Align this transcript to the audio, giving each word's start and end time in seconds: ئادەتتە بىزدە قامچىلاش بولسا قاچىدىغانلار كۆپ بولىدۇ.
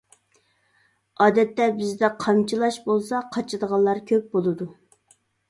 ئادەتتە 1.25 1.67
بىزدە 1.81 2.09
قامچىلاش 2.23 2.81
بولسا 2.89 3.21
قاچىدىغانلار 3.37 4.03
كۆپ 4.11 4.35
بولىدۇ. 4.35 4.71